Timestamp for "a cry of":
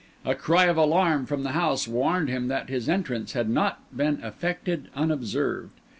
0.25-0.77